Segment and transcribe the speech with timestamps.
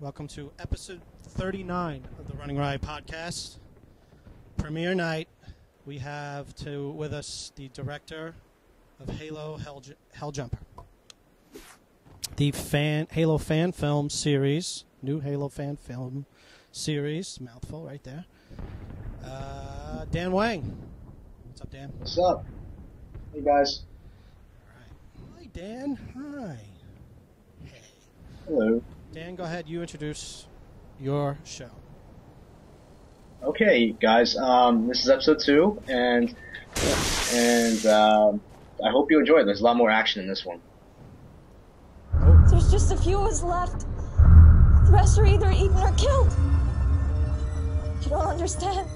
[0.00, 3.58] welcome to episode 39 of the Running Riot podcast.
[4.56, 5.28] Premiere night.
[5.84, 8.34] We have to with us the director
[8.98, 9.82] of Halo Hell,
[10.16, 10.58] Helljumper,
[12.36, 16.24] the fan Halo fan film series, new Halo fan film
[16.72, 18.24] series, mouthful right there.
[19.22, 20.78] Uh, Dan Wang.
[21.46, 21.92] What's up, Dan?
[21.98, 22.46] What's up?
[23.34, 23.82] Hey guys.
[24.64, 25.42] All right.
[25.42, 25.98] Hi, Dan.
[26.16, 26.58] Hi.
[27.64, 27.80] Hey.
[28.46, 28.82] Hello.
[29.12, 29.68] Dan, go ahead.
[29.68, 30.46] You introduce
[31.00, 31.70] your show.
[33.42, 34.36] Okay, guys.
[34.36, 36.34] Um, this is episode two, and
[37.32, 38.40] and um,
[38.84, 39.44] I hope you enjoy it.
[39.46, 40.60] There's a lot more action in this one.
[42.50, 43.80] There's just a few of us left.
[43.80, 46.32] The rest are either eaten or killed.
[48.02, 48.86] You don't understand.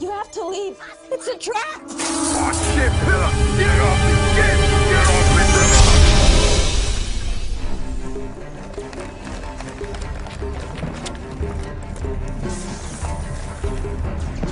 [0.00, 0.76] You have to leave.
[1.12, 1.82] It's a trap.
[1.86, 3.30] Oh shit, Pillar!
[3.58, 4.81] Get off the shit!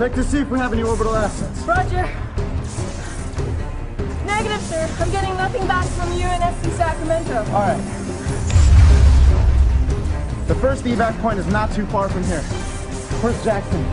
[0.00, 1.60] Check to see if we have any orbital assets.
[1.60, 2.08] Roger.
[4.24, 4.88] Negative, sir.
[4.98, 7.40] I'm getting nothing back from UNSC Sacramento.
[7.52, 7.76] All right.
[10.48, 12.40] The first evac point is not too far from here.
[13.20, 13.84] Where's Jackson?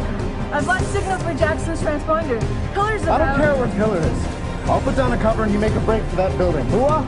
[0.54, 2.40] I've lost signal for Jackson's transponder.
[2.74, 4.70] Pillar's I don't care where Pillar is.
[4.70, 6.66] I'll put down a cover and you make a break for that building.
[6.68, 7.06] Hooah!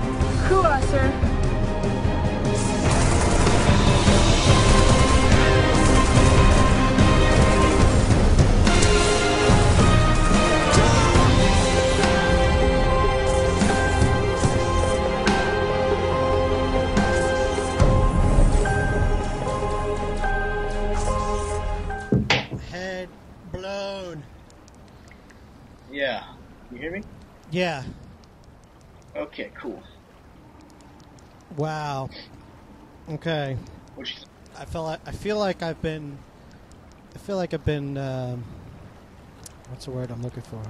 [0.50, 1.39] Kua, sir.
[26.72, 26.76] Yeah.
[26.76, 27.04] You hear me?
[27.52, 27.84] Yeah.
[29.16, 29.82] Okay, cool.
[31.58, 32.10] Wow.
[33.10, 33.58] Okay.
[33.96, 34.16] What you?
[34.58, 36.18] I feel like I feel like I've been.
[37.16, 37.98] I feel like I've been.
[37.98, 38.44] Um,
[39.70, 40.62] what's the word I'm looking for?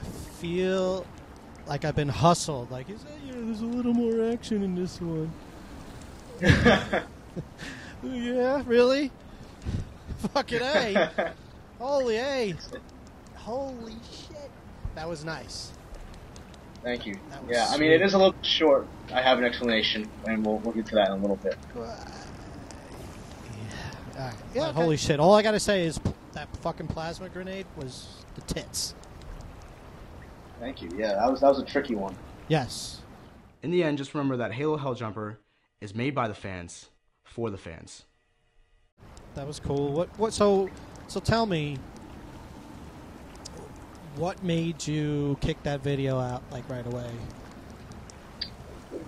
[0.00, 0.04] I
[0.40, 1.06] feel
[1.66, 2.70] like I've been hustled.
[2.70, 5.32] Like, is that, you know, there's a little more action in this one.
[8.02, 9.10] yeah, really?
[10.34, 11.32] Fucking a.
[11.78, 12.54] Holy a.
[13.48, 14.50] Holy shit.
[14.94, 15.72] That was nice.
[16.82, 17.14] Thank you.
[17.30, 18.86] That was Yeah, I mean it is a little short.
[19.10, 21.56] I have an explanation, and we'll we'll get to that in a little bit.
[21.74, 21.80] Yeah.
[24.18, 24.34] All right.
[24.54, 24.72] Yeah.
[24.72, 25.18] Holy shit!
[25.18, 25.98] All I gotta say is
[26.34, 28.94] that fucking plasma grenade was the tits.
[30.60, 30.90] Thank you.
[30.94, 32.14] Yeah, that was that was a tricky one.
[32.48, 33.00] Yes.
[33.62, 35.36] In the end, just remember that Halo Helljumper
[35.80, 36.90] is made by the fans
[37.24, 38.04] for the fans.
[39.34, 39.90] That was cool.
[39.92, 40.18] What?
[40.18, 40.34] What?
[40.34, 40.68] So,
[41.06, 41.78] so tell me,
[44.14, 47.28] what made you kick that video out like right away?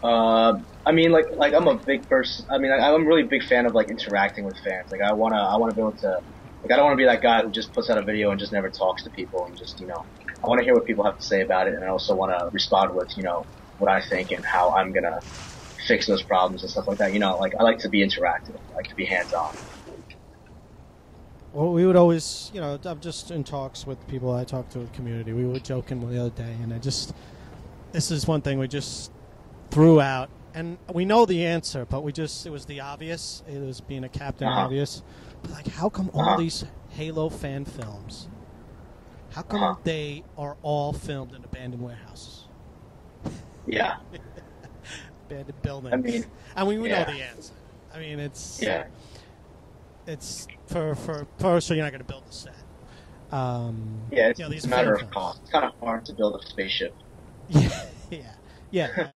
[0.02, 0.54] Uh,
[0.86, 2.46] I mean, like, like I'm a big person.
[2.50, 4.90] I mean, I, I'm a really big fan of like interacting with fans.
[4.90, 6.08] Like, I wanna, I wanna be able to,
[6.62, 8.38] like, I don't want to be that guy who just puts out a video and
[8.40, 10.06] just never talks to people and just, you know,
[10.44, 12.32] I want to hear what people have to say about it, and I also want
[12.32, 13.46] to respond with, you know,
[13.76, 15.20] what I think and how I'm gonna
[15.86, 17.12] fix those problems and stuff like that.
[17.12, 18.56] You know, like, I like to be interactive.
[18.56, 19.54] I like to be hands on.
[21.52, 24.78] Well, we would always, you know, I'm just in talks with people I talk to
[24.80, 25.32] in the community.
[25.32, 27.12] We were joking the other day, and I just,
[27.92, 29.10] this is one thing we just
[29.72, 33.42] threw out, and we know the answer, but we just, it was the obvious.
[33.48, 34.60] It was being a captain Uh-huh.
[34.62, 35.02] obvious.
[35.42, 36.36] But like, how come all Uh-huh.
[36.36, 38.28] these Halo fan films,
[39.32, 39.80] how come Uh-huh.
[39.82, 42.44] they are all filmed in abandoned warehouses,
[43.66, 43.96] Yeah.
[45.28, 45.94] abandoned buildings?
[45.94, 46.24] I mean,
[46.54, 47.04] and we, we yeah.
[47.04, 47.54] know the answer.
[47.92, 48.84] I mean, it's Yeah.
[50.10, 52.54] It's for for first, so you're not going to build a set.
[53.32, 55.40] Um, Yeah, it's, you know, these it's a matter of cost.
[55.42, 56.94] It's kind of hard to build a spaceship.
[57.48, 57.68] Yeah,
[58.10, 58.32] yeah,
[58.70, 59.08] yeah.